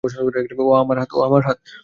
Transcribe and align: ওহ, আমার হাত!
ওহ, 0.59 0.71
আমার 0.79 0.97
হাত! 1.41 1.59